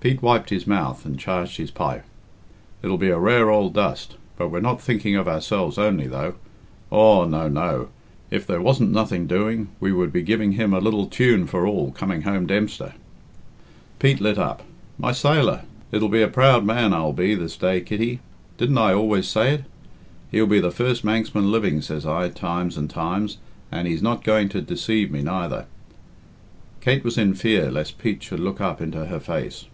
[0.00, 2.04] Pete wiped his mouth and charged his pipe.
[2.82, 6.34] "It'll be a rare ould dust, but we're not thinking of ourselves only, though.
[6.90, 7.88] Aw, no, no.
[8.30, 11.90] If there wasn't nothing doing we would be giving him a little tune for all,
[11.90, 12.92] coming home Dempster."
[13.98, 14.62] Pete lit up.
[14.98, 15.62] "My sailor!
[15.90, 18.20] It'll be a proud man I'll be this day, Kitty.
[18.58, 19.64] Didn't I always say it?
[20.30, 23.38] 'He'll be the first Manxman living,' says I times and times,
[23.72, 25.64] and he's not going to de ceave me neither."
[26.82, 29.64] Kate was in fear lest Pete should look up into her face.